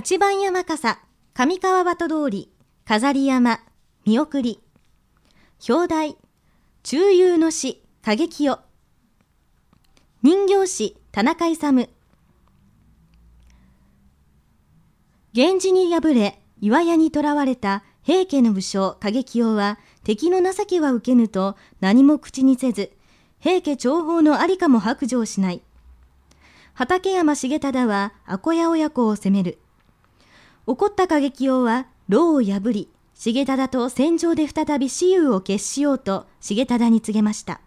[0.00, 1.00] 八番山笠、
[1.34, 2.52] 上川端通り、
[2.84, 3.58] 飾り山、
[4.06, 4.60] 見送り。
[5.68, 6.16] 表題、
[6.84, 8.60] 中遊の詩、歌劇を。
[10.22, 11.88] 人形師、田中勇。
[15.32, 22.92] 源氏に敗れ、岩屋に囚われた平家の武将、歌劇王は、敵の情けは受けぬと何も口にせず、
[23.40, 25.62] 平家重宝のありかも白状しない。
[26.74, 29.58] 畠山重忠は、アコヤ親子を責める。
[30.68, 37.62] 怒った過激王は、牢を破り、重忠と戦場で再び私有を決しようと重忠に告げました。